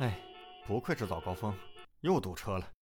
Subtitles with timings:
[0.00, 0.18] 哎，
[0.66, 1.54] 不愧是早高峰，
[2.00, 2.72] 又堵车了。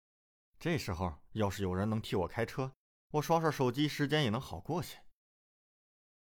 [0.56, 2.72] 这时候要是有人能替我开车，
[3.10, 4.96] 我刷刷手机，时间也能好过些。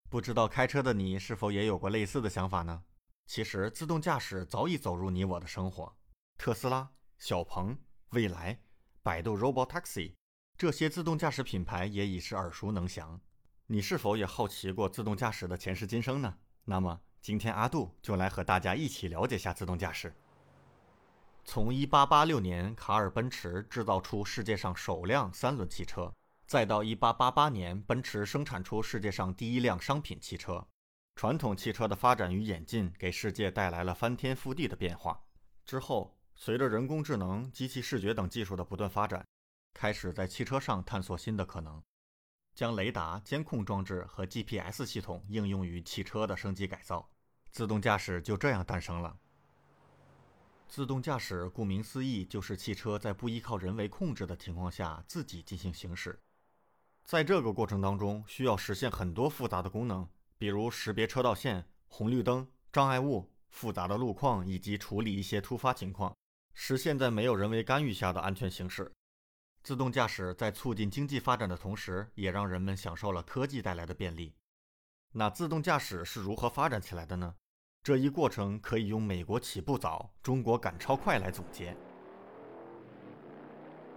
[0.07, 2.83] 不知道开车的你是否也有过类似的想法呢？
[3.25, 5.97] 其实自动驾驶早已走入你我的生活，
[6.37, 6.87] 特斯拉、
[7.17, 7.75] 小鹏、
[8.09, 8.61] 蔚来、
[9.01, 10.13] 百度 Robotaxi
[10.55, 13.19] 这些自动驾驶品牌也已是耳熟能详。
[13.65, 16.37] 你是否也好奇过自动驾驶的前世今生呢？
[16.65, 20.13] 那么今天阿杜就来和大家一起了解下自动驾驶。
[21.45, 26.13] 从1886年卡尔奔驰制造出世界上首辆三轮汽车，
[26.47, 30.65] 再到1888年奔驰生产出世界上第一辆商品汽车，
[31.15, 35.21] 传统汽车的发展与演进给世界带来了翻天覆地的变化。
[35.65, 39.25] 之后，随着人工智能、机器视觉等技术的不断发展，
[39.73, 41.83] 开始在汽车上探索新的可能，
[42.55, 47.09] 将雷达、监控装置和 GPS 系统应用于汽车的升级改造，
[47.51, 49.17] 自动驾驶就这样诞生了。
[50.73, 56.19] 自动驾驶顾名思义，就是汽车在不依靠人为控制的情况下自己进行行驶。
[57.03, 66.17] 在这个过程当中，需要实现很多复杂的功能，比如识别车道线、红绿灯、障碍物、复杂的路况，以及处理一些突发情况，
[66.55, 68.91] 实现在没有人为干预下的安全行驶。
[69.61, 74.33] 自动驾驶在促进经济发展的同时，也让人们享受了科技带来的便利。
[75.11, 77.35] 那自动驾驶是如何发展起来的呢？
[77.83, 81.75] 这一过程可以用“美国起步早，中国赶超快”来总结。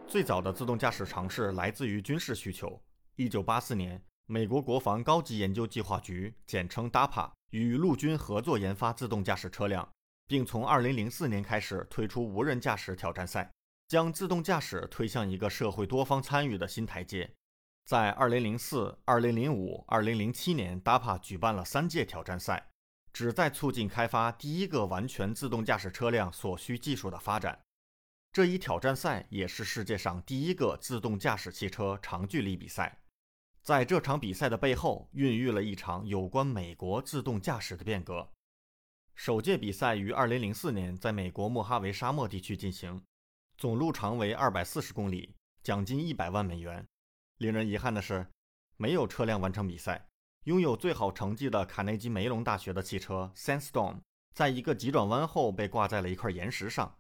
[0.09, 2.83] 最早的自动驾驶尝试来自于军事需求。
[3.15, 9.89] 1984年，美国国防高级研究计划局（简称 DAPA） 与陆军合作研发自动驾驶车辆，
[10.27, 13.49] 并从2004年开始推出无人驾驶挑战赛，
[13.87, 17.33] 将自动驾驶推向一个社会多方参与的新台阶。
[17.85, 22.69] 在2004、2005、2007年，DAPA 举办了三届挑战赛。
[23.17, 27.59] 旨在促进开发第一个完全自动驾驶车辆所需技术的发展。
[28.31, 33.01] 这一挑战赛也是世界上第一个自动驾驶汽车长距离比赛。
[33.63, 38.29] 在这场比赛的背后，孕育了一场有关美国自动驾驶的变革。
[39.15, 43.03] 首届比赛于2004年在美国莫哈维沙漠地区进行，
[43.57, 46.87] 总路长为240公里，奖金100万美元。
[47.39, 48.27] 令人遗憾的是，
[48.77, 50.07] 没有车辆完成比赛。
[50.47, 53.99] 拥有最好成绩的卡内基梅隆大学的汽车 Sandstorm，
[54.33, 56.97] 在一个急转弯后被挂在了一块岩石上。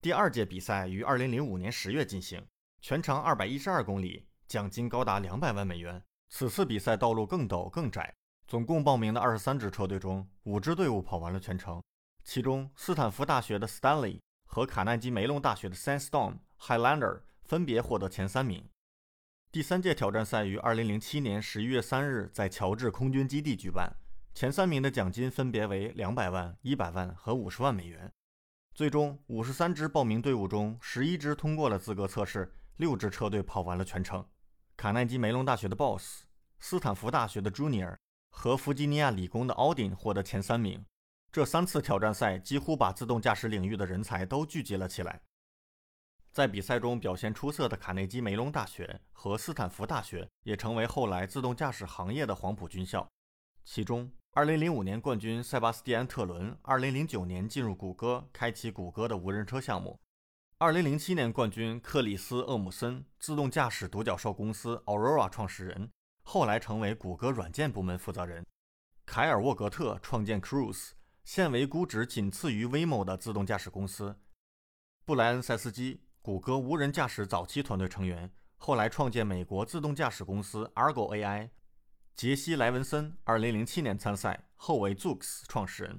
[0.00, 2.42] 第二届比赛于2005年10月进行，
[2.80, 6.02] 全长212公里，奖金高达200万美元。
[6.30, 8.14] 此次比赛道路更陡更窄，
[8.48, 11.82] 总共报名的23支车队中，5支队伍跑完了全程，
[12.24, 18.66] 其中斯坦福大学的 Stanley 和卡耐基梅隆大学的 Sandstorm Highlander 分别获得前三名。
[19.52, 23.96] 第三届挑战赛于二零零七年十一月三日在乔治空军基地举办，
[24.32, 28.12] 前三名的奖金分别为两百万、一百万和五十万美元。
[28.72, 34.24] 最终，五十三支报名队伍中，十一支通过了资格测试，六支车队跑完了全程。
[34.76, 36.22] 卡耐基梅隆大学的 Boss、
[36.60, 37.96] 斯坦福大学的 Junior
[38.30, 40.84] 和弗吉尼亚理工的 Audin 获得前三名。
[41.32, 45.20] 这三次挑战赛几乎把自动驾驶领域的人才都聚集了起来。
[46.32, 53.08] 在比赛中表现出色的卡内基梅隆大学和斯坦福大学也成为后来自动驾驶行业的黄埔军校。
[53.64, 59.98] 其中，2005年冠军塞巴斯蒂安·特伦，2009年进入谷歌，开启谷歌的无人车项目。
[60.60, 65.90] 2007年冠军克里斯·厄姆森，自动驾驶独角兽公司 Aurora 创始人，
[66.22, 68.46] 后来成为谷歌软件部门负责人。
[69.04, 70.90] 凯尔·沃格特创建 Cruise，
[71.24, 74.16] 现为估值仅次于 Waymo 的自动驾驶公司。
[75.04, 76.00] 布莱恩·塞斯基。
[76.22, 81.48] 谷歌无人驾驶早期团队成员，后来创建美国自动驾驶公司 Argo AI。
[82.14, 85.98] 杰西·莱文森2007年参赛，后为 Zoox 创始人。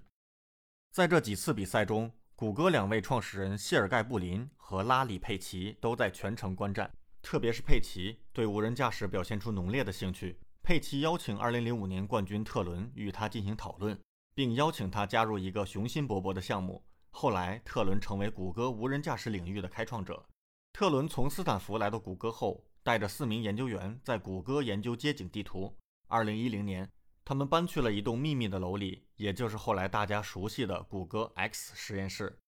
[0.92, 6.94] 在这几次比赛中，谷歌两位创始人谢尔盖·布林和拉里·佩奇都在全程观战。
[7.24, 10.40] 特别是佩奇对无人驾驶表现出浓烈的兴趣。
[10.62, 14.00] 佩奇邀请2005年冠军特伦与他进行讨论，
[14.36, 16.84] 并邀请他加入一个雄心勃勃的项目。
[17.12, 20.26] 后来，特伦成为谷歌无人驾驶领域的开创者。
[20.74, 25.78] 特伦从斯坦福来到谷歌后，带着四名研究员在谷歌研究街景地图。
[26.08, 26.92] 2010年，
[27.24, 32.40] 他们搬去了一栋秘密的楼里，也就是后来大家熟悉的谷歌 X 实验室。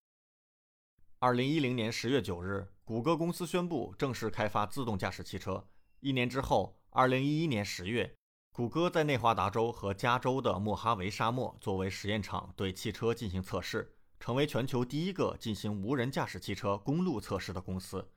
[1.19, 5.67] 2010年10月9日，谷歌公司宣布正式开发自动驾驶汽车。
[5.99, 8.15] 一年之后，2011年10月，
[8.51, 13.95] 谷歌在内华达州和加州的莫哈维沙漠作为实验场对汽车进行测试。
[14.23, 18.07] 成为全球第一个进行无人驾驶汽车公路测试的公司。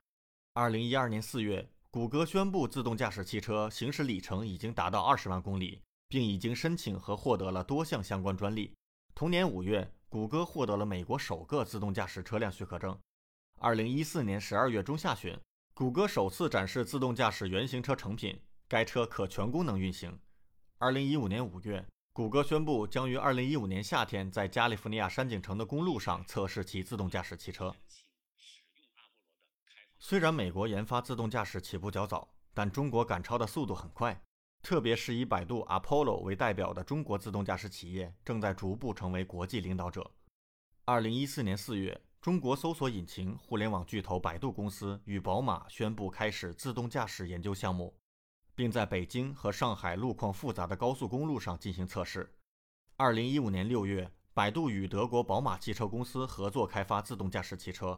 [0.52, 8.72] 二零一二年四月，谷歌宣布自动驾驶汽车行驶里程已经达到二十万公里，并已经申请和获得了多项相关专利。
[9.16, 12.96] 同年五月，谷歌获得了美国首个自动驾驶车辆许可证。
[13.58, 15.36] 二零一四年十二月中下旬，
[15.74, 20.16] 谷歌首次展示自动驾驶原型车成品，该车可全功能运行。
[20.78, 21.84] 二零一五年五月，
[22.16, 27.70] 谷歌宣布将于二零一五年夏天在加利福尼亚山景城的公路上测试其自动驾驶汽车。
[29.98, 34.18] 虽然美国研发自动驾驶起步较早，但中国赶超的速度很快。
[34.62, 40.10] 特别是以百度、Apollo 为代表的中国自动驾驶企业正在逐步成为国际领导者。
[40.86, 47.94] 二零一四年四月，中国搜索引擎互联网巨头百度公司与宝马宣布开始自动驾驶研究项目，
[48.56, 52.34] 并在北京和上海路况复杂的高速公路上进行测试。
[52.96, 57.96] 二零一五年六月，百度与德国宝马汽车公司合作开发自动驾驶汽车。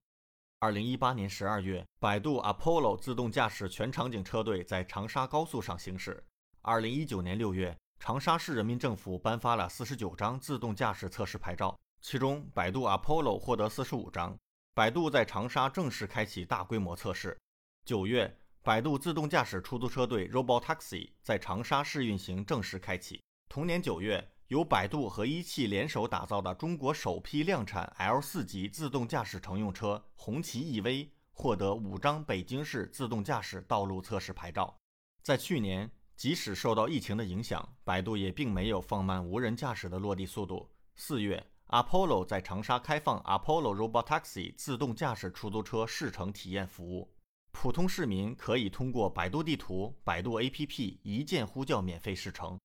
[0.59, 6.23] 二零一八年十二月，百度 Apollo 自动驾驶全场景车队在长沙高速上行驶。
[6.63, 14.37] 二零一九年六月，长沙市人民政府颁发了四十九张自动驾驶测试牌照，其中百度 Apollo 获得四十五张。
[14.75, 17.39] 百度在长沙正式开启大规模测试。
[17.85, 18.37] 九月，
[18.69, 23.19] 百度自动驾驶出租车队 Robotaxi 在长沙试运行正式开启。
[23.49, 34.77] 同年九月，由百度和一汽联手打造的中国首批量产 L 四级自动驾驶乘用车红旗 EV 获得五张北京市自动驾驶道路测试牌照。
[35.23, 35.91] 在去年。
[36.15, 40.69] 即使受到疫情的影响，百度也并没有放慢无人驾驶的落地速度。
[40.95, 47.09] 四月，Apollo 在长沙开放 Apollo Robotaxi 自动驾驶出租车试乘体验服务，
[47.61, 52.57] 普通市民可以通过百度地图、百度 APP 一键呼叫免费试乘。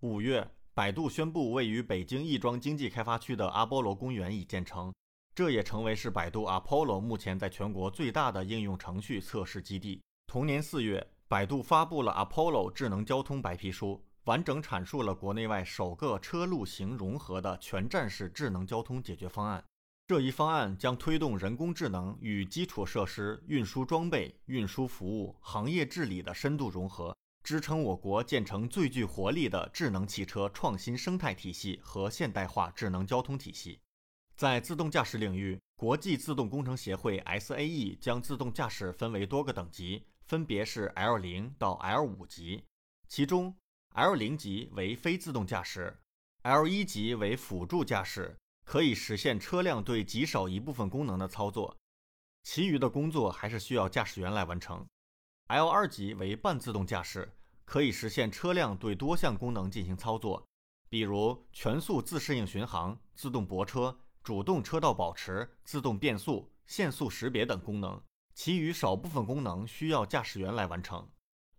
[0.00, 4.92] 五月，百度宣布位于北京亦庄经济开发区的阿波罗公园已建成，
[5.34, 10.02] 这也成为是百度 Apollo 目前在全国最大的应用程序测试基地。
[10.26, 11.10] 同年四月。
[11.26, 19.64] 百度发布了 Apollo 智能交通白皮书，完整阐述了国内外首个车路行融合的全站式智能交通解决方案。
[20.08, 27.14] 这一方案将推动人工智能与基础设施、运输装备、运输服务、行业治理的深度融合，
[27.44, 33.80] 支撑我国建成最具活力的智能汽车创新生态体系和现代化智能交通体系。
[34.34, 40.06] 在自动驾驶领域，国际自动工程协会 SAE 将自动驾驶分为多个等级。
[40.24, 42.64] 分别是 L 零到 L 五级，
[43.08, 43.54] 其中
[43.92, 45.98] L 零级为非自动驾驶
[46.44, 48.38] ，L 一级为辅助驾驶，
[48.68, 51.74] 可以实现车辆对极少一部分功能的操作，
[52.42, 54.86] 其余的工作还是需要驾驶员来完成。
[55.46, 57.32] L 二级为半自动驾驶，
[57.64, 60.46] 可以实现车辆对多项功能进行操作，
[60.90, 67.98] 比如全速自适应巡航、自动泊车、主动车道保持、自动变速、限速识别等功能。
[68.34, 71.08] 其余少部分功能需要驾驶员来完成。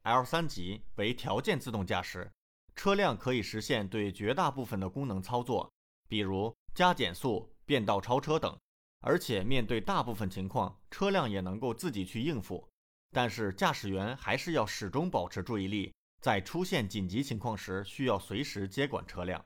[0.03, 2.31] L 三级为条件自动驾驶，
[2.75, 5.73] 车辆可以实现对绝大部分的功能操作，
[6.07, 8.57] 比如加减速、变道超车等，
[9.01, 12.65] 而且面对大部分情况，车辆也能够自己去应付。
[13.11, 19.43] 但是驾驶员还是要始终保持注意力，在出现紧急情况时，需要随时接管车辆。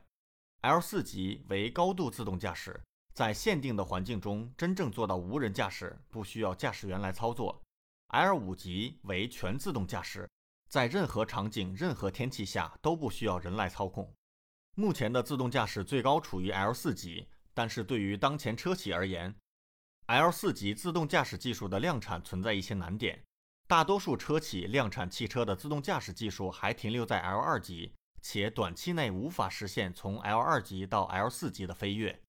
[0.60, 2.80] L 四级为高度自动驾驶。
[3.12, 7.60] 在限定的环境中，真正做到无人驾驶，不需要驾驶员来操作。
[8.10, 10.30] L 五级为全自动驾驶，
[10.68, 14.14] 在任何场景、任何天气下都不需要人来操控。
[14.76, 19.34] 目前的自动驾驶最高处于 L 四级，但是对于当前车企而言
[20.06, 23.22] ，L 四级自动驾驶技术的量产存在一些难点。
[23.68, 32.20] 大多数车企量产汽车的自动驾驶技术还停留在 L 二级，且短期内无法实现从 L 二级到 L 四级的飞跃。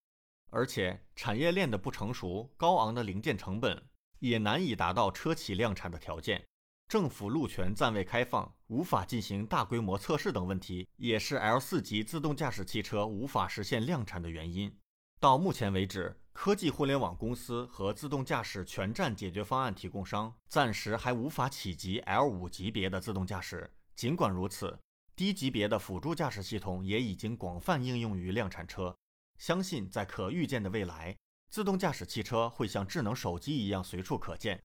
[0.51, 6.45] 而且产业链的不成熟、高昂的零件成本也难以达到车企量产的条件。
[6.87, 14.71] 政府路权暂未开放，无法进行大规模测试等问题，也是 L 四级自动驾驶汽车无法实现量产的原因。
[15.19, 23.73] 到目前为止，科技互联网公司和自动驾驶全站解决方案提供商暂时还无法企及 L 五级别的自动驾驶。
[23.95, 24.77] 尽管如此，
[25.15, 28.95] 低级别的辅助驾驶系统也已经广泛应用于量产车。
[29.39, 31.17] 相信在可预见的未来，
[31.49, 34.61] 自动驾驶汽车会像智能手机一样随处可见。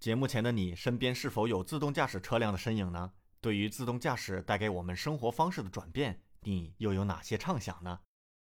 [0.00, 3.12] 节目前的你身边是否有自动驾驶车辆的身影呢？
[3.42, 8.00] 对于自动驾驶带给我们生活方式的转变，你又有哪些畅想呢？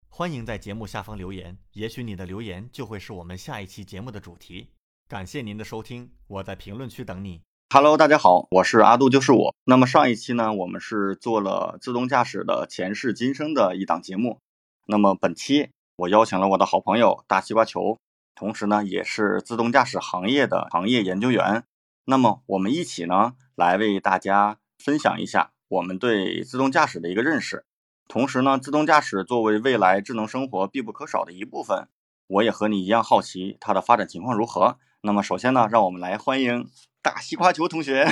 [0.07, 4.69] 欢迎在节目下方留言，也许你的留言就会是我们下一期节目的主题。
[5.09, 7.41] 感谢您的收听，我在评论区等你。
[7.73, 9.55] Hello，大家好，我是阿杜，就是我。
[9.63, 14.39] 那么上一期呢，我们是做了自动驾驶的前世今生的一档节目。
[14.85, 17.97] 那么本期我邀请了我的好朋友大西瓜球，
[18.41, 21.63] 同时呢也是自动驾驶行业的行业研究员。
[22.05, 27.65] 那么我们一起呢来为大家分享一下我们对自动驾驶的一个认识。
[28.07, 31.87] 同时呢，自动驾驶作为未来智能生活必不可少的一部分，
[32.25, 34.79] 我也和你一样好奇它的发展情况如何。
[35.01, 36.67] 那么首先呢，让我们来欢迎
[37.03, 38.11] 大西瓜球同学。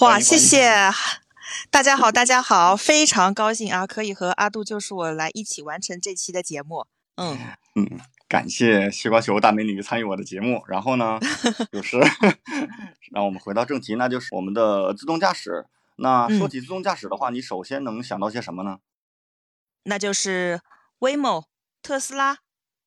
[0.00, 0.90] 哇，谢谢
[1.70, 6.88] 大家好，大家好，非常高兴啊，可以和阿杜就是我来一起完成这期的节目。
[7.18, 7.36] 嗯
[7.74, 10.62] 嗯，感谢西瓜球大美女参与我的节目。
[10.68, 11.18] 然后呢，
[11.72, 11.98] 就是
[13.10, 15.66] 让我们回到正题，那就是我们的自动驾驶。
[15.96, 18.78] 那说起自动驾驶的话，你首先能想到些什么呢？
[19.82, 20.60] 那就是
[21.00, 21.46] Waymo、
[21.82, 22.38] 特斯拉、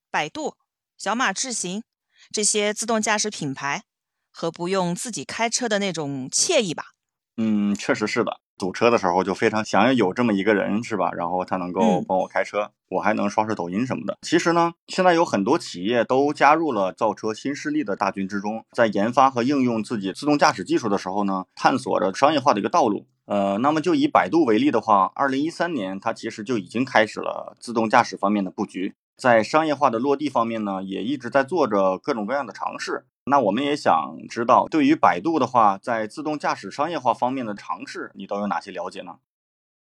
[0.09, 0.55] 百度、
[0.97, 1.83] 小马智行
[2.31, 3.83] 这些自动驾驶品牌
[4.29, 6.91] 和不用自己开车的那种惬意吧。
[7.35, 8.39] 嗯，确实是的。
[8.62, 11.10] 堵车的时候就非常想要有这么一个人，是吧？
[11.13, 14.20] 然后他能够帮我开车，我还能刷刷抖音什么的。
[14.22, 23.08] 其实呢，现在有很多企业都加入了造车新势力的大军之中，在研发和应用自己自动驾驶技术的时候呢，探索着商业化的一个道路。
[23.25, 33.06] 呃，那么就以百度为例的话，二零一三年它其实就已经开始了自动驾驶方面的布局，在商业化的落地方面呢，也一直在做着各种各样的尝试。
[33.25, 39.19] 那我们也想知道，对于百度的话，在自动驾驶商业化方面的尝试，你都有哪些了解呢？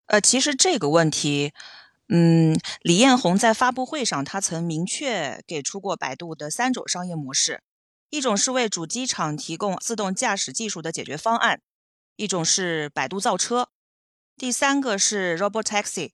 [0.07, 1.53] 呃，其实这个问题，
[2.09, 7.63] 嗯，李彦宏在发布会上他曾明确给出过百度的三种商业模式：
[8.11, 11.59] 一种是为主机厂提供自动驾驶技术的解决方案；
[12.17, 13.67] 一种是百度造车；
[14.37, 16.13] 第三个是 Robotaxi。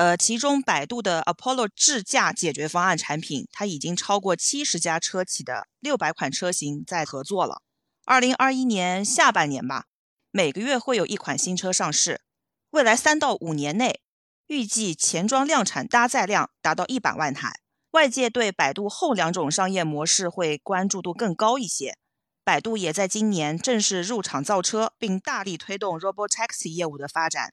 [0.00, 7.60] 呃，其中百度的 Apollo 智驾解决方案产品，它已经超过七十家车企的六百款车型在合作了。
[8.06, 9.88] 二零二一年下半年吧，
[10.30, 12.22] 每个月会有一款新车上市。
[12.70, 14.00] 未来三到五年内，
[14.46, 17.52] 预计前装量产搭载量达到一百万台。
[17.90, 21.98] 外界对百度后两种商业模式会关注度更高一些。
[22.42, 27.52] 百度也在今年正式入场造车，并大力推动 Robotaxi 业务的发展，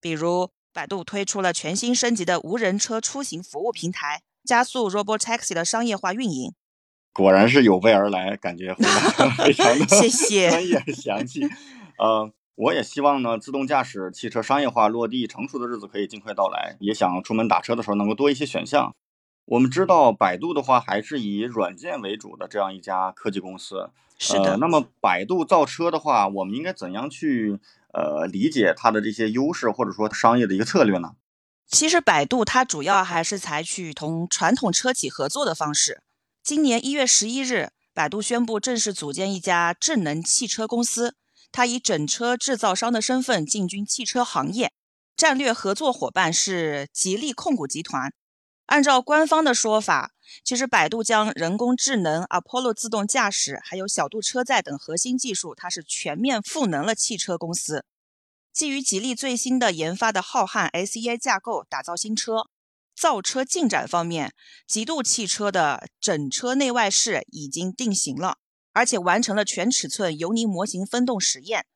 [0.00, 0.50] 比如。
[0.76, 6.52] 百度推出了全新升级的无人车出行服务平台，加速 Robotaxi 的商业化运营。
[7.14, 11.40] 果然是有备而来，感觉非常 的谢谢 专业详细。
[11.98, 18.94] 呃，我也希望呢，自动驾驶汽车商业化落地成熟的日子可以尽快到来，也想出门打车的时候能够多一些选项。
[19.46, 23.90] 我们知道，百度的话还是以软件为主的这样一家科技公司。
[24.18, 24.58] 是的。
[24.58, 27.58] 那么，百度造车的话，我们应该怎样去？
[27.92, 31.14] 呃，理解它的这些优势，或者说商业的一个策略呢？
[31.66, 36.02] 其实百度它主要还是采取同传统车企合作的方式。
[36.42, 41.14] 今年一月十一日，百度宣布正式组建一家智能汽车公司，
[41.50, 44.72] 它以整车制造商的身份进军汽车行业，
[45.16, 48.12] 战略合作伙伴是吉利控股集团。
[48.66, 50.12] 按照官方的说法，
[50.44, 57.84] 其实百度将人工智能、Apollo 自动驾驶还有小度车载等核心技术，它是全面赋能了汽车公司。
[58.52, 62.48] 基于吉利最新的研发的浩瀚 SEA 架构打造新车。
[62.96, 64.32] 造车进展方面，
[64.66, 68.38] 极度汽车的整车内外饰已经定型了，
[68.72, 71.66] 而且完成了全尺寸油泥模型分动实验。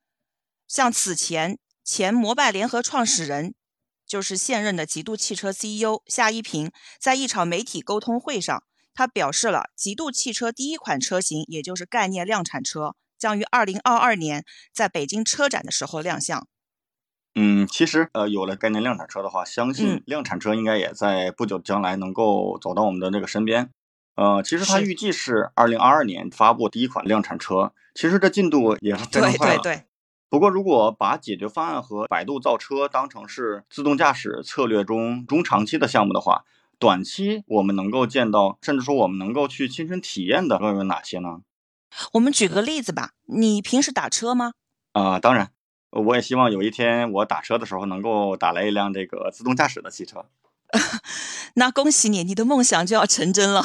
[0.66, 3.54] 像此前前摩拜联合创始人。
[4.10, 16.44] 就是现任的极度汽车 CEO 夏一平，在一场媒体沟通会上，他表示了极度汽车第一款车型，也就是概念量产车，将于二零二二年在北京车展的时候亮相。
[17.36, 23.70] 嗯，其实呃，有了概念量产车的话，相信量产车应该也在不久将来能够走到我们的那个身边。
[24.16, 29.62] 呃，其实它预计是二零二二年发布第一款量产车，其实这进度也是非常快了。
[29.62, 29.89] 对对对。
[30.30, 36.44] 不过，如果把解决方案和百度造车当成是自动驾驶策略中中长期的项目的话，
[36.78, 41.40] 短期我们能够见到，甚至说我们能够去亲身体验的又有哪些呢？
[42.12, 44.52] 我们举个例子吧，你平时打车吗？
[44.92, 45.50] 啊，当然，
[45.90, 50.26] 我也希望有一天我打车的时候能够打来一辆这个自动驾驶的汽车。
[51.54, 53.64] 那恭喜你，你的梦想就要成真了。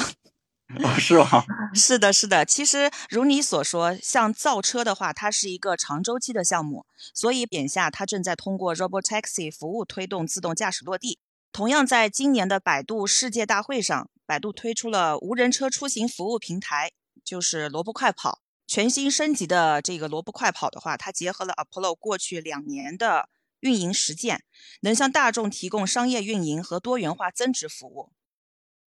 [0.98, 1.44] 是吗？
[1.74, 2.44] 是的，是的。
[2.44, 11.20] 其实如你所说，像造车的话，它是一个长周期的项目，所以眼下它正在通过 Robotaxi 服务推动自动驾驶落地。
[11.52, 16.90] 同样，在今年的百度世界大会上，百度推出了无人车出行服务平台，
[17.24, 18.40] 就是萝卜快跑。
[18.66, 23.28] 全新升级的这个萝卜快跑的话，它结合了 Apollo 过去两年的
[23.60, 24.42] 运营实践，
[24.80, 28.10] 能向大众提供商业运营和多元化增值服务。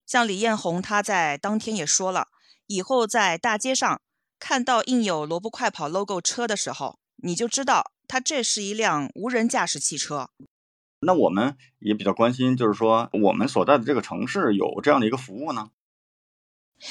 [0.10, 2.30] 像李彦宏，他在当天也说了，
[2.66, 4.02] 以后在大街上
[4.40, 10.32] 看到印有“萝卜快跑 ”logo 车的时候，你就知道它这是一辆无人驾驶汽车。
[11.02, 15.70] 那我们也比较关心，就是说我们所在的这个城市有这样的一个服务呢？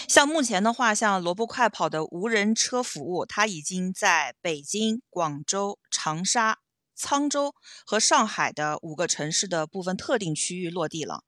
[0.07, 6.61] 像目前的话，像萝卜快跑的无人车服务，它已经在北京、广州、长沙、
[6.97, 7.53] 沧州
[7.85, 11.25] 和上海的五个城市的部分特定区域落地了。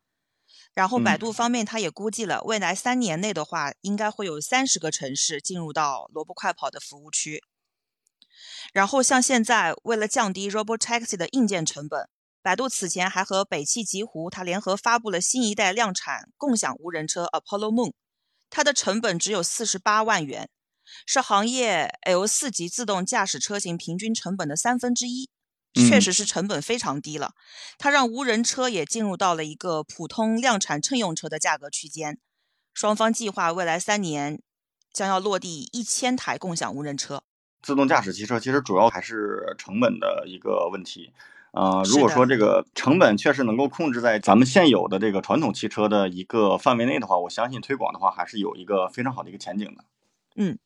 [0.73, 7.43] 然后，百度方面它也估计了，未来三年内的话，应该会有三十个城市进入到萝卜快跑的服务区。
[8.73, 12.09] 然后，像现在为了降低 Robotaxi 的硬件成本，
[12.41, 17.93] 百度此前还和北汽极狐它联合发布了新一代量产共享无人车 Apollo Moon，
[18.49, 20.49] 它的成本只有四十八万元，
[21.05, 25.29] 是行业 L 四级自动驾驶车型平均成本的三分之一。
[25.75, 27.33] 确实是成本非常低了，
[27.79, 32.19] 它让无人车也进入到了一个普通量产乘用车的价格区间。
[32.75, 34.41] 双方计划未来三年
[34.93, 37.23] 将要落地一千台共享无人车。
[37.63, 41.13] 自动驾驶汽车其实主要还是成本的一个问题。
[41.53, 49.85] 呃，如果说这个成本确实能够控制在咱们现有的这个传统汽车的一个范围内的话，我相信推广的话还是有一个非常好的一个前景的。
[50.37, 50.59] 嗯。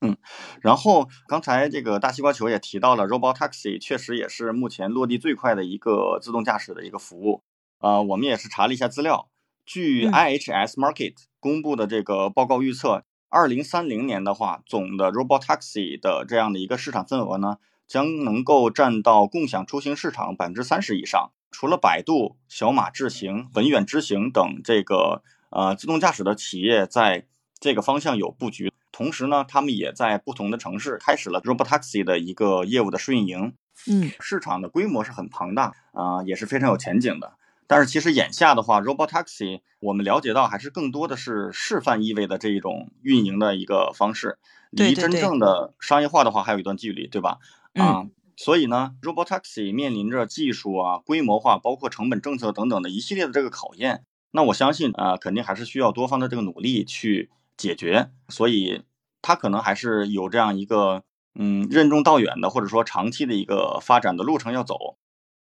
[0.00, 0.16] 嗯，
[0.60, 7.42] 然后刚才这个大西瓜球也提到了，Robotaxi 确实也是目前落地最快的一个自动驾驶的一个服务。
[7.78, 9.28] 啊，我们也是查了一下资料，
[9.66, 21.32] 据 IHS Market 公布的这个报告预测，二零三零年的话，总的 Robotaxi 的这样的一个市场份额呢，将能够占到共享出行市场百分之三十以上。
[21.50, 27.26] 除了百度、小马智行、文远知行等这个呃自动驾驶的企业在
[27.58, 28.72] 这个方向有布局。
[28.98, 33.54] 同时呢，他们也在不同的城市开始了 Robotaxi 的一个业务的试运营。
[33.88, 37.34] 嗯，市场的规模是很庞大啊，也是非常有前景的。
[37.68, 44.40] 但是其实眼下的话，Robotaxi 我们了解到还是更多的是示范意味的这一种运营的一个方式，
[44.72, 47.38] 离真正的商业化的话还有一段距离，对吧？
[47.74, 54.02] 啊，所以呢，Robotaxi 面临着技术啊、规模化、包括成本政策等等的一系列的这个考验。
[54.32, 57.30] 那我相信啊，肯定还是需要多方的这个努力去。
[57.60, 58.82] 解决，所以
[59.22, 61.02] 它可能还是有这样一个
[61.34, 64.96] 嗯任重道远的，或者说长期的一个发展的路程要走。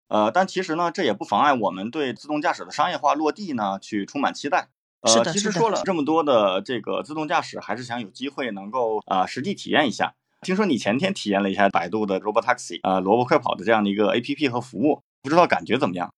[0.09, 4.69] 呃，但其实呢，这也不妨碍我们对自动驾驶的商业化落地呢去充满期待。
[5.01, 10.13] 呃，其实说了这么多的这个自动驾驶，还是想有机会能够啊实际体验一下。
[10.41, 16.13] 听说你前天体验了一下百度的 Robotaxi，呃，萝卜快跑的这样的一个 APP 和服务，不知道感觉怎么样？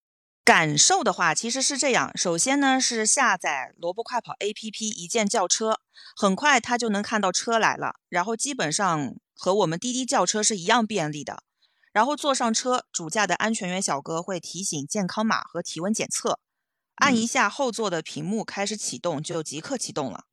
[0.45, 2.15] 感受的话，其实是这样。
[2.15, 5.79] 首先呢，是下载萝卜快跑 APP，一键叫车，
[6.15, 7.95] 很快它就能看到车来了。
[8.10, 11.41] 然后基本上和我们滴滴叫车是一样便利的。
[11.91, 16.39] 然后坐上车，主驾的安全员小哥会提醒健康码和体温检测，
[16.97, 20.25] 按一下后座的屏幕开始启动，就即刻启动了。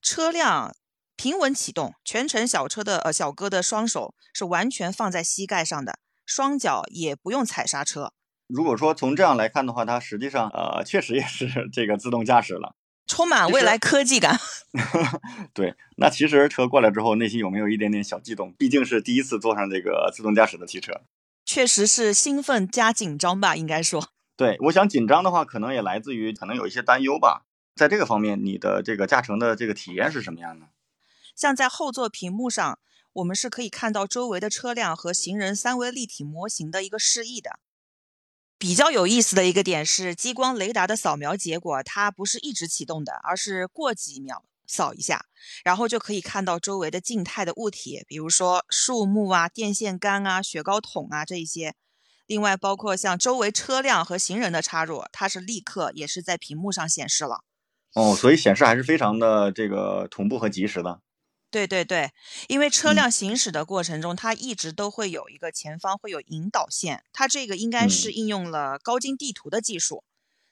[0.00, 0.76] 车辆
[1.16, 8.12] 平稳启动，全程小车的呃小哥的双手是完全放在膝盖上的，双脚也不用踩刹车。
[8.52, 12.74] 如果说从这样来看的话，它实际上呃确实也是 这个自动驾驶了，
[13.06, 14.38] 充满未来科技感。
[15.54, 18.52] 对，那其实车过来之后，内心有没有一点点小激动？
[18.52, 21.00] 毕竟是第一次坐上这个自动驾驶的汽车，
[21.44, 24.10] 确实是兴奋加紧张吧，应该说。
[24.36, 27.46] 对，我想紧张的话，可能也来自于可能有一些担忧吧。
[27.76, 30.66] 在这个方面，你的这个驾乘的这个体验是什么样的？
[31.36, 32.78] 像在后座屏幕上，
[33.12, 37.58] 我们是可以看到周围的车辆和行人三维立体模型的一个示意的。
[38.60, 45.24] 比较有意思的一个点是，激光雷达的扫描结果，它不是一直启动的，而是过几秒扫一下，
[45.64, 51.74] 然后就可以看到周围的静态的物体，比如说树木啊、电线杆啊、雪糕桶啊这一些。
[52.26, 57.40] 另外，包括像周围车辆和行人的插入，它是立刻也是在屏幕上显示了。
[57.94, 61.00] 哦，所以显示还是非常的这个同步和及时的。
[61.50, 62.12] 对对对，
[62.48, 70.04] 因为车辆行驶的过程中，它一直都会有一个前方会有引导线，它这个应该是应用了高精地图的技术，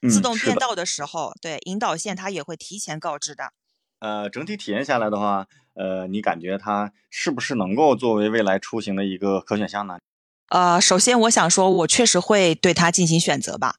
[0.09, 3.53] 自动变道的时候，对引导线它也会提前告知的。
[3.99, 9.99] 呃，整体体验下来的话，呃，你感觉它是不是能够作为未来出行的一个可选项呢？
[10.49, 13.75] 呃，首先我想说，我确实会对它进行选择吧，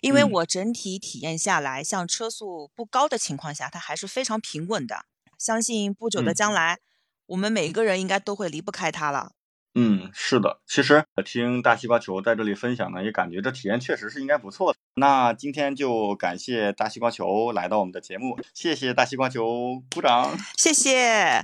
[0.00, 5.04] 因为我整体体验下来，像车速不高的情况下，它还是非常平稳的。
[5.38, 6.78] 相信不久的将来，
[7.26, 9.32] 我们每一个人应该都会离不开它了。
[9.78, 14.78] 嗯，是的，其实听大西瓜球在这里分享呢，也感觉这体验确实是应该不错的。
[14.94, 20.34] 那今天就感谢大西瓜球来到我们的节目，谢谢大西瓜球，鼓掌。
[20.56, 21.42] 谢谢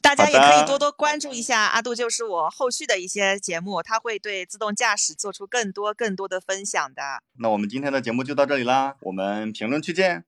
[0.00, 7.02] 大家，也可以多多关注一下阿杜就是我后续的一些节目，他会对自动驾驶做出更多更多的分享的。
[7.40, 10.24] 那我们今天的节目就到这里啦，我们评论区见。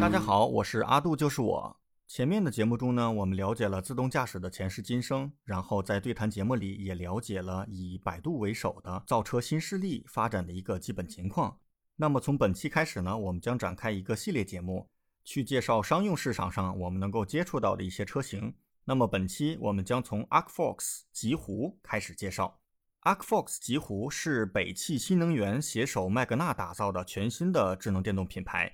[0.00, 1.76] 大家好，我是阿杜，就是我。
[2.08, 11.54] 前面的节目中呢，我们了解了自动驾驶的前世今生，然后在对谈节目里也了解了以百度为首的造车新势力发展的一个基本情况。
[11.96, 14.88] 那么从本期开始呢，我们将展开一个系列节目，
[15.22, 18.54] 去介绍商用市场上我们能够接触到的一些车型，
[18.86, 22.58] 那么本期我们将从 Arcfox 极狐开始介绍。
[23.02, 28.72] Arcfox 极狐是北汽新能源携手麦格纳打造的全新的智能电动品牌，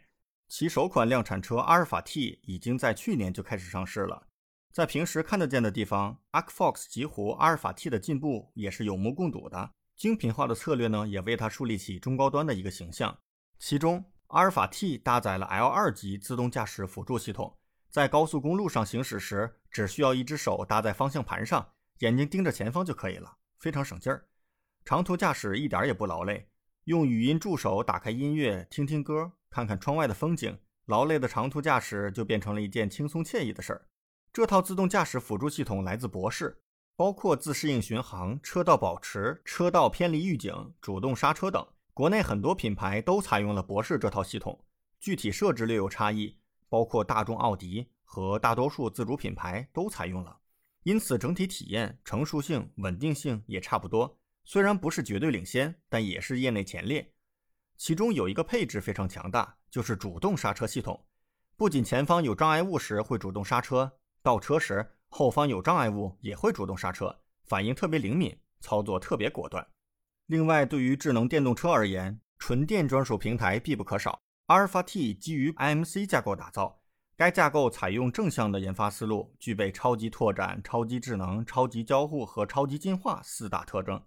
[0.49, 4.27] 其首款量产车阿尔法 T 已经在去年就开始上市了。
[4.73, 9.71] 在平时看得见的地方，Arcfox 极狐阿尔法 T 的进步也是有目共睹的。
[9.97, 13.19] 精品化的策略呢，也为它树立起中高端的一个形象。
[13.59, 17.57] 其中，阿尔法 T 搭载了 L2 级自动驾驶辅助系统。
[17.91, 21.67] 在高速公路上行驶时，只需要一只手搭在方向盘上，
[22.01, 24.27] 眼睛盯着前方就可以了，非常省劲儿。
[24.85, 26.47] 长途驾驶一点也不劳累，
[26.87, 33.89] 用语音助手打开音乐，听听歌，看看窗外的风景，劳累的长途驾驶就变成了一件轻松惬意的事儿。
[34.33, 36.63] 这套自动驾驶辅助系统来自博世，
[36.95, 41.67] 包括自适应巡航、车道保持、车道偏离预警、主动刹车等。
[41.93, 44.65] 国内很多品牌都采用了博世这套系统，
[45.01, 46.39] 具体设置略有差异。
[46.69, 50.39] 包括大众奥迪和大多数自主品牌都采用了，
[50.85, 54.21] 因此整体体验、成熟性、稳定性也差不多。
[54.49, 57.13] 虽然不是绝对领先，但也是业内前列。
[57.77, 61.05] 其中有一个配置非常强大，就是主动刹车系统。
[61.57, 63.91] 不仅前方有障碍物时会主动刹车，
[64.23, 69.67] 倒车时后方有障碍物也会主动刹车，反应特别灵敏，操作特别果断。
[70.27, 74.21] 另外，对于智能电动车而言，纯电专属平台必不可少。
[74.47, 76.81] 阿尔法 T 基于 IMC 架构打造，
[77.17, 84.01] 该架构采用正向的研发思路，具备超级拓展、超级智能、超级交互和超级进化四大特征，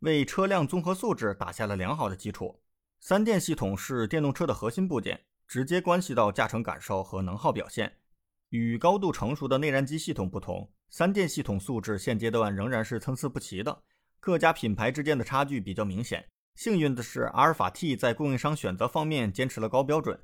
[0.00, 2.60] 为车辆综合素质打下了良好的基础。
[3.00, 7.98] 三电系统是电动车的核心部件，直接关系到驾乘感受和能耗表现。
[8.50, 13.82] 与高度成熟的内燃机系统不同，三电系统素质现阶段仍然是参差不齐的，
[14.20, 16.28] 各家品牌之间的差距比较明显。
[16.54, 20.18] 幸运的是，阿尔法 T 在供应商选择方面坚持了高标准。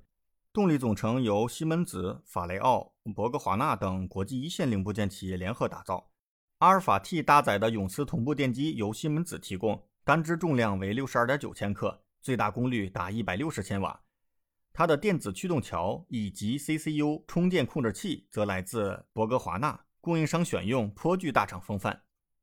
[0.53, 6.12] 动力总成由西门子、法雷奥、博格华纳等国际一线零部件企业联合打造。
[6.63, 14.01] 阿尔法 T 搭载的永磁同步电机由西门子提供，单支重量为六十二点九千克，最大功率达一百六十千瓦。
[14.73, 22.01] 它的电子驱动桥以及 CCU 充电控制器则来自博格华纳，供应商选用颇具大厂风范。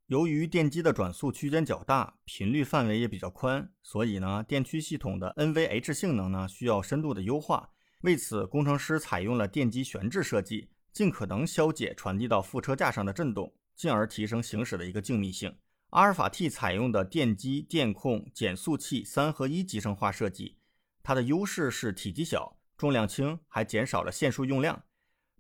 [0.07, 7.69] 由于电机的转速区间较大，频率范围也比较宽，所以呢，电驱系统的 NVH 性能呢需要深度的优化。
[8.01, 15.55] 为此，工程师采用了电机悬置设计，尽可能消解传递到副车架上的振动，进而提升行驶的一个静谧性。
[15.91, 20.57] 阿尔法 T 采用的电机、电控、减速器三合一集成化设计，
[21.01, 24.83] 它的优势是体积小、重量轻，还减少了线束用量。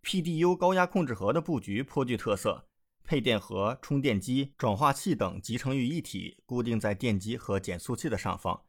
[0.03, 2.65] PDU 高压控制盒的布局颇具特色。
[3.03, 8.63] 配电盒、充电机、转化器等集成于一体，固定在电机和减速器的上方。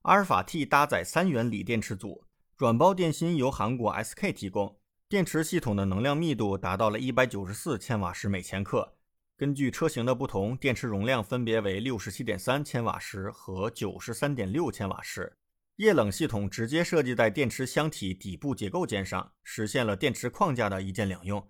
[0.00, 2.24] 阿尔法 T 搭载三元锂电池组，
[2.56, 4.80] 软包电芯由韩国 SK 提供。
[5.08, 8.96] 电池系统的能量密度达到了一百九十四千瓦时每千克。
[9.42, 15.36] 根据车型的不同，电池容量分别为六十七点三千瓦时和九十三点六千瓦时。
[15.78, 21.44] 液冷系统直接设计在电池箱体底部结构件上，实现了电池框架的一键两用。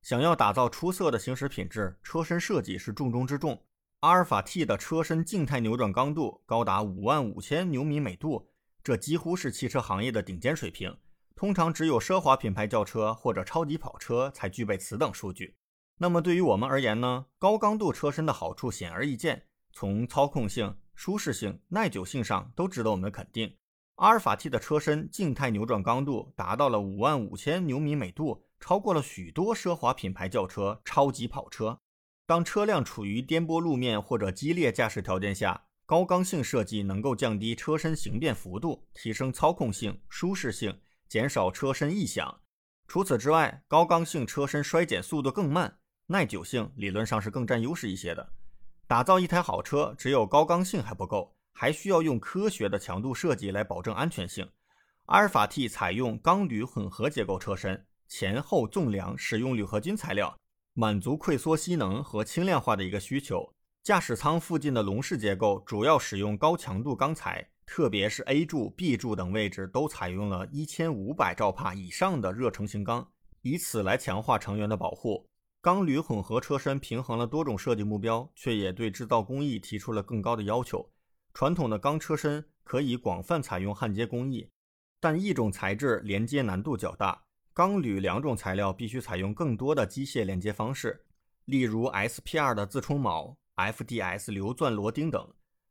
[0.00, 3.62] 想要打造出色的行驶品质，车身设计是重中之重。
[4.00, 8.48] 阿尔法 T 的车身静态扭转刚度高达五万五千牛米每度，
[8.82, 10.96] 这几乎是汽车行业的顶尖水平。
[11.36, 15.57] 通常只有奢华品牌轿车或者超级跑车才具备此等数据。
[15.98, 17.26] 那么对于我们而言呢？
[17.38, 23.56] 高刚度车身的好处显而易见，从操控性、舒适性、耐久性上都值得我们肯定。
[23.96, 28.44] 阿尔法 T 的车身静态扭转刚度达到了五万五千牛米每度。
[28.60, 31.78] 超过了许多奢华品牌轿车、超级跑车。
[32.26, 40.76] 当车辆处于颠簸路面或者激烈驾驶条件下，高刚性设计能够降低车身形变幅度，提升操控性、舒适性，
[41.08, 42.40] 减少车身异响。
[42.88, 45.78] 除此之外，高刚性车身衰减速度更慢，
[46.10, 48.26] 耐久性理论上是更占优势一些的。
[48.86, 54.48] 打造一台好车，只有高刚性还不够，还需要用科学的强度设计来保证安全性。
[55.04, 57.84] 阿尔法 T 采用钢铝混合结构车身。
[58.08, 60.34] 前后纵梁使用铝合金材料，
[60.72, 63.46] 满足溃缩吸能和轻量化的一个需求。
[63.82, 73.06] 驾驶舱附近的笼式结构主要使用高强度钢材，特别是 A 柱、B 柱等位置都采用了一千五百兆帕以上的热成型钢，
[73.42, 75.28] 以此来强化成员的保护。
[75.60, 80.88] 钢铝混合车身平衡了多种设计目标，却也对制造工艺提出了更高的要求。
[81.34, 84.48] 传统的钢车身可以广泛采用焊接工艺，
[85.00, 87.20] 但一种材质连接难度较大。
[87.52, 91.04] 钢铝两种材料必须采用更多的机械连接方式，
[91.46, 95.28] 例如 SPR 的自冲铆、FDS 流钻螺钉等。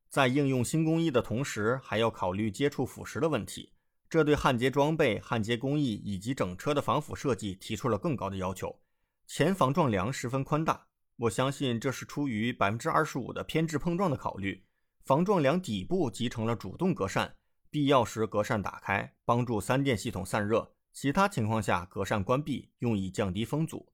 [0.09, 3.71] 在应用新工艺的同时，还要考虑接触腐蚀的问题，
[4.09, 8.77] 这对焊接装备、焊接工艺以及整车的防腐设计提出了更高的要求。
[9.27, 10.87] 前防撞梁十分宽大，
[11.17, 14.63] 我相信这是出于百分之二十五的偏置碰撞的考虑。
[15.03, 17.33] 防撞梁底部集成了主动格栅，
[17.69, 23.91] 必要时格栅打开，帮助三电系统散热；其他情况下格栅关闭，用以降低风阻。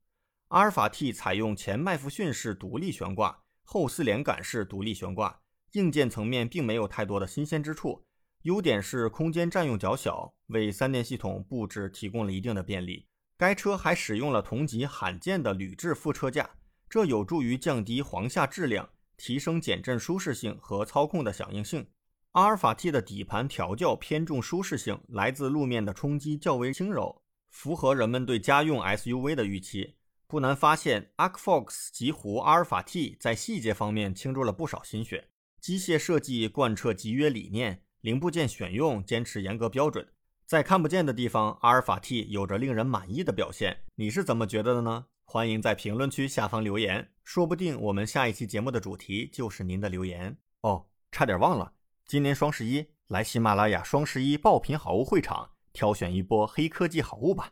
[0.48, 5.42] 阿尔法 T 采用前麦弗逊式独立悬挂，后四连杆式独立悬挂，
[5.72, 8.06] 硬件层面并没有太多的新鲜之处。
[8.42, 13.08] 优点是空间占用较小，为三电系统布置提供了一定的便利。
[13.36, 16.48] 该车还使用了同级罕见的铝制副车架，
[16.88, 21.86] 这有助于降低簧下质量，提升减震舒适性和操控的响应性。
[22.32, 29.94] 阿尔法 T 的底盘调教偏重舒适性，来自路面的冲击较为轻柔，符合人们对家用 SUV 的预期。
[30.26, 35.28] 不难发现，Arcfox 极狐阿尔法 T 在细节方面倾注了不少心血，
[35.60, 37.82] 机械设计贯彻集约理念。
[38.00, 40.06] 零部件选用坚持严格标准，
[40.46, 43.78] 在看不见的地方，阿尔法 T 有着令人满意的表现。
[43.94, 45.06] 你是怎么觉得的呢？
[45.24, 50.84] 欢迎在评论区下方留言，说不定我们下一期节目的主题就是您的留言哦。
[51.10, 51.72] 差点忘了，
[52.06, 57.50] 今年双十一来喜马拉雅双十一爆品好物会场，挑选一波黑科技好物吧！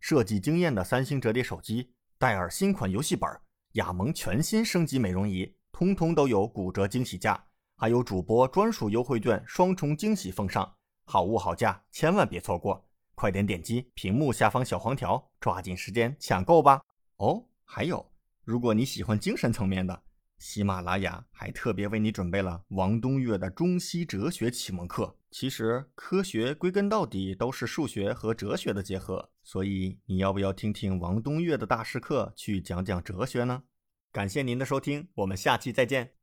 [0.00, 3.28] 设计惊艳的三星折叠手机、戴尔新款游戏本、
[3.72, 7.44] 雅萌全新升级美容仪，通通都有骨折惊喜价。
[7.76, 12.84] 还有主播专属优惠券，双重惊喜奉上，好物好价，千万别错过！
[13.14, 16.82] 快点点击屏幕下方小黄条，抓紧时间抢购吧！
[17.16, 18.10] 哦，还有，
[18.44, 20.02] 如果你喜欢精神层面的，
[20.38, 25.14] 喜马拉雅还特别为你准备了王东岳的中西哲学启蒙课。
[25.30, 33.62] 其实科学归根到底都是数学和哲学的结合，所以你要不要听听王东岳的大师课，去讲讲哲学呢？
[34.10, 36.14] 感谢您的收听，我们下期再见。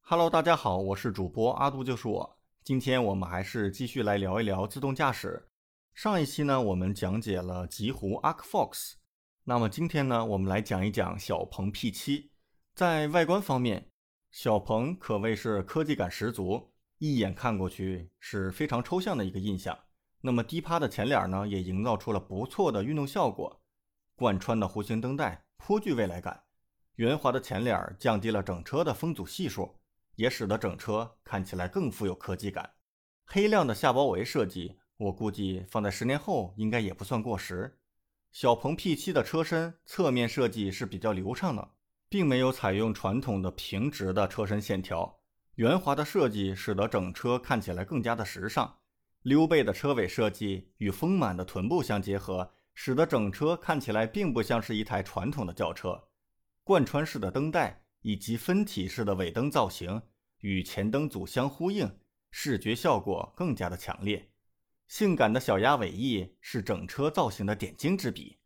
[0.00, 2.39] Hello，大家好，我是主播阿杜，就是我。
[2.62, 5.48] 今天我们还是继续来聊一聊自动驾驶。
[5.94, 8.92] 上一期呢，我们讲解了极狐 Arcfox，
[9.44, 12.28] 那么今天呢，我们来讲一讲小鹏 P7。
[12.74, 13.88] 在外观方面，
[14.30, 19.76] 小鹏可谓是科技感十足，一眼看过去是非常抽象的一个印象。
[20.20, 23.58] 那么低趴的前脸呢，也营造出了不错的运动效果。
[24.14, 26.42] 贯穿的弧形灯带颇具未来感，
[26.96, 29.79] 圆滑的前脸降低了整车的风阻系数。
[30.20, 32.70] 也使得整车看起来更富有科技感。
[33.24, 37.78] 黑亮的下包围设计，我估计放在十年后应该也不算过时。
[38.30, 41.70] 小鹏 P7 的车身侧面设计是比较流畅的，
[42.10, 45.20] 并没有采用传统的平直的车身线条，
[45.54, 48.76] 圆滑的设计使得整车看起来更加的时尚。
[49.22, 56.08] 溜背的车尾设计与丰满的臀部相结合，使得整车看起来并不像是一台传统的轿车。
[56.62, 60.02] 贯穿式的灯带以及分体式的尾灯造型。
[60.40, 61.98] 与前灯组相呼应，
[62.30, 64.30] 视觉效果更加的强烈。
[64.88, 68.38] 性感的小鸭尾翼是整车造型的点睛之笔。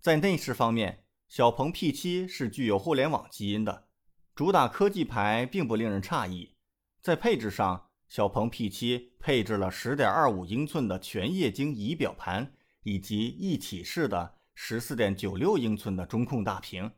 [0.00, 3.88] 在内饰方面，小鹏 P7 是具有互联网基因的，
[4.34, 6.54] 主打科技牌并不令人诧异。
[7.02, 16.92] 在配置上，小鹏 P7 配置了10.25英寸的全液晶仪表盘，以及一体式的14.96英寸的中控大屏，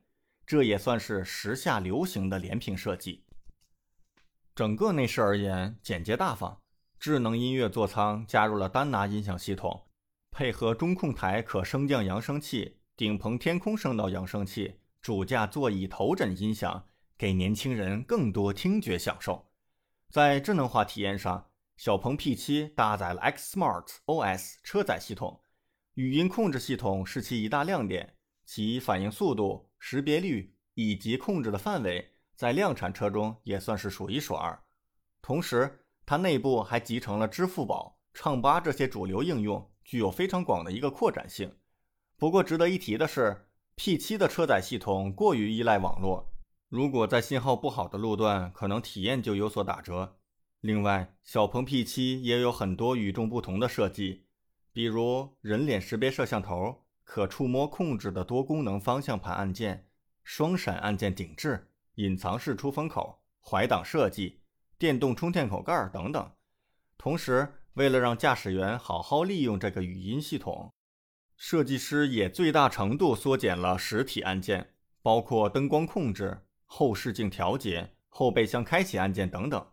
[0.47, 3.25] 这也算是时下流行的连屏设计。
[4.59, 6.59] 整个内饰而言简洁大方，
[6.99, 9.87] 智能音乐座舱加入了丹拿音响系统，
[10.33, 19.49] 配合中控台可升降扬声器、顶棚天空声道扬声器、主驾座椅头枕音响，给年轻人更多听觉享受。
[20.11, 25.41] 在智能化体验上，小鹏 P7 搭载了 Xsmart OS 车载系统，
[25.95, 32.17] 语音控制系统是其一大亮点，其反应速度、识别率以及控制的范围。
[32.39, 34.57] 在量产车中也算是数一数二，
[35.21, 41.53] 同时它内部还集成了支付宝、唱吧这些主流应用，具有非常广的一个扩展性。
[42.17, 46.33] 不过值得一提的是，P7 的车载系统过于依赖网络，
[46.69, 50.21] 如果在信号不好的路段，可能体验就有所打折。
[50.61, 54.27] 另外，小鹏 P7 也有很多与众不同的设计，
[54.73, 59.89] 比如人脸识别摄像头、可触摸控制的多功能方向盘按键、
[60.23, 61.65] 双闪按键顶置。
[61.99, 64.41] 隐藏式出风口、怀挡设计、
[64.79, 66.33] 电动充电口盖等等。
[66.97, 70.73] 同时，为了让驾驶员好好利用这个语音系统，
[71.37, 79.73] 设计师也最大程度缩减了实体按键，包括灯光控制、后视镜调节、后备箱开启按键等等。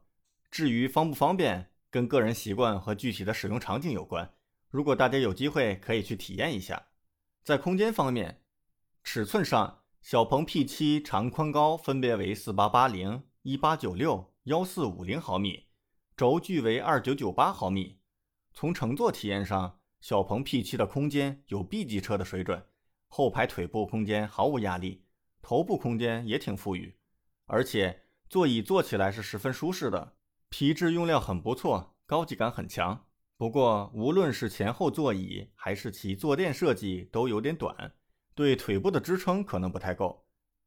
[0.50, 4.34] 至于方不方便，跟个人习惯和具体的使用场景有关。
[4.72, 6.88] 如果大家有机会，可以去体验一下。
[7.44, 8.42] 在空间方面，
[9.04, 9.84] 尺寸上。
[10.06, 15.66] 小鹏 P7 长宽高分别为四八八零、一八九六、幺四五零毫米，
[16.16, 17.98] 轴距为二九九八毫米。
[18.54, 22.64] 从乘坐体验上，小鹏 P7 的空间有 B 级车的水准，
[23.08, 25.06] 后排腿部空间毫无压力，
[25.42, 26.96] 头部空间也挺富裕，
[27.48, 30.14] 而且座椅坐起来是十分舒适的，
[30.50, 33.08] 皮质用料很不错，高级感很强。
[33.38, 37.96] 不过，无论是前后座椅还是其坐垫设计都有点短，
[38.36, 40.26] 对腿部的支撑可能不太够。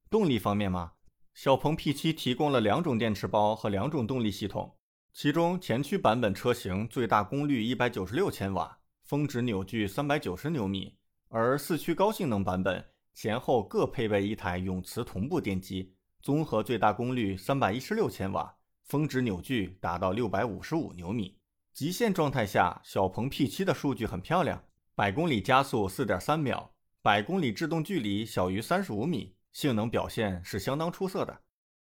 [0.09, 0.93] 动力方面嘛，
[1.35, 4.75] 小鹏 P7 提供了两种电池包和两种动力系统。
[5.13, 10.97] 其中前驱版本车型最大功率一百九十六千瓦，峰值扭矩三百九十牛米；
[11.29, 12.83] 而四驱高性能版本
[13.15, 21.37] 前后各配备一台永磁同步电机，综合最大功率三百一十六千瓦，峰值扭矩达到六百五十五牛米。
[21.75, 26.73] 极限状态下，小鹏 P7 的数据很漂亮，百公里加速四点三秒，
[27.09, 31.41] 百公里制动距离小于三十五米，性能表现是相当出色的。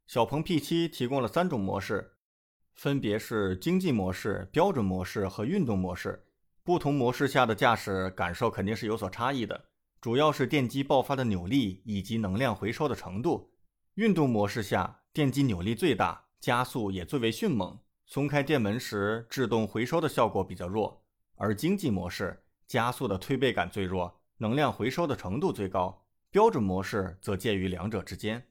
[0.07, 2.13] 小鹏 P7 提供了三种模式。
[2.75, 6.25] 分别是经济模式、标准模式和运动模式。
[6.63, 9.65] 不同模式下的驾驶感受肯定是有所差异的，
[9.99, 13.51] 主要是电机爆发的扭力以及能量回收的程度。
[13.95, 17.77] 运动模式下，电机扭力最大，加速也最为迅猛。
[18.05, 21.03] 松开电门时，制动回收的效果比较弱。
[21.35, 26.03] 而经济模式加速的推背感最弱，能量回收的程度最高。
[26.31, 28.47] 标准模式则介于两者之间。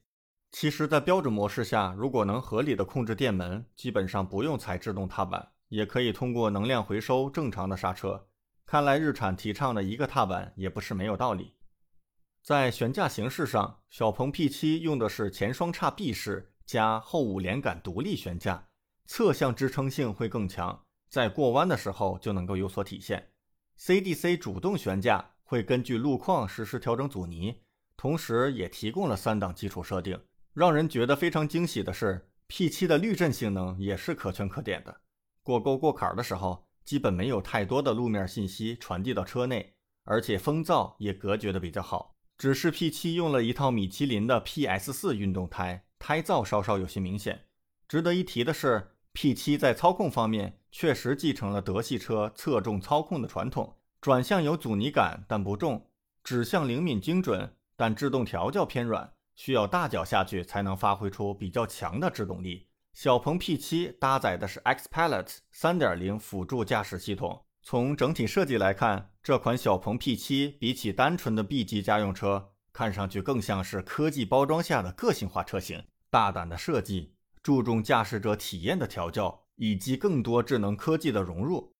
[0.49, 8.29] 其实，在标准模式下，如果能合理的控制电门，基本上不用踩制动踏板，也可以通过能量回收正常的刹车。
[8.65, 11.55] 看来日产提倡的一个踏板也不是没有道理。
[12.41, 18.65] 在悬架形式上，小鹏 P7 用的是前双叉臂式加后五连杆独立悬架，
[19.07, 23.27] 侧向支撑性会更强，在过弯的时候就能够有所体现。
[23.77, 27.57] CDC 主动悬架会根据路况实时调整阻尼，
[27.97, 30.17] 同时也提供了三档基础设定。
[30.53, 35.01] 让人觉得非常惊喜的是，P7 的滤震性能也是可圈可点的。
[35.43, 39.73] 过沟过坎的时候，基本没有太多的路面信息传递到车内，
[40.05, 42.15] 而且风噪也隔绝的比较好。
[42.37, 47.47] 只是 P7 用了一套米其林的 PS4 运动胎，胎噪稍稍有些明显。
[47.89, 55.87] 值得一提的是，P7 在操控方面确实继承了德系车侧重操控的传统，转向有阻尼感但不重，
[56.23, 59.13] 指向灵敏精准，但制动调教偏软。
[59.35, 62.67] 需要大脚下去才能发挥出比较强的制动力。
[62.93, 67.45] 小鹏 P7 搭载的是 XPilot 3.0辅助驾驶系统。
[67.61, 75.83] 从整体设计来看，这款小鹏 P7 比起单纯的 B 级家用车，看上去更像是科技包装下的个性化车型。
[76.09, 81.75] 大胆的设计，注重驾驶者体验的调教，以及更多智能科技的融入。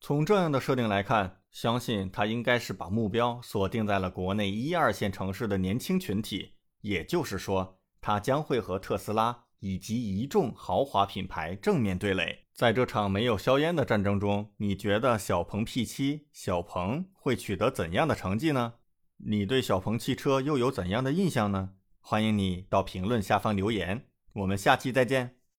[0.00, 6.54] 从这样的设定来看，相信它应该是把目标锁定在了国内一二线城市的年轻群体。
[6.80, 12.40] 也就是说，它将会和特斯拉以及一众豪华品牌正面对垒。
[12.52, 18.74] 在这场没有硝烟的战争中，你觉得小鹏 P7 小鹏会取得怎样的成绩呢？
[19.18, 21.74] 你对小鹏汽车又有怎样的印象呢？
[22.00, 24.08] 欢迎你到评论下方留言。
[24.32, 25.41] 我们下期再见。